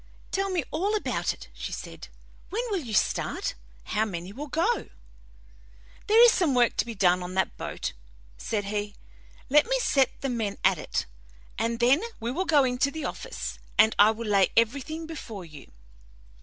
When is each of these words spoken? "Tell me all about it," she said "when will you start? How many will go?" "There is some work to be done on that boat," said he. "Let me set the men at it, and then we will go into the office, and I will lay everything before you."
"Tell 0.31 0.49
me 0.49 0.63
all 0.71 0.95
about 0.95 1.31
it," 1.31 1.49
she 1.53 1.71
said 1.71 2.07
"when 2.49 2.63
will 2.71 2.79
you 2.79 2.91
start? 2.95 3.53
How 3.83 4.03
many 4.03 4.33
will 4.33 4.47
go?" 4.47 4.89
"There 6.07 6.23
is 6.25 6.31
some 6.31 6.55
work 6.55 6.75
to 6.77 6.87
be 6.87 6.95
done 6.95 7.21
on 7.21 7.35
that 7.35 7.55
boat," 7.55 7.93
said 8.35 8.63
he. 8.65 8.95
"Let 9.47 9.67
me 9.67 9.79
set 9.79 10.09
the 10.21 10.29
men 10.29 10.57
at 10.63 10.79
it, 10.79 11.05
and 11.55 11.79
then 11.79 12.01
we 12.19 12.31
will 12.31 12.45
go 12.45 12.63
into 12.63 12.89
the 12.89 13.05
office, 13.05 13.59
and 13.77 13.95
I 13.99 14.09
will 14.09 14.25
lay 14.25 14.49
everything 14.57 15.05
before 15.05 15.45
you." 15.45 15.71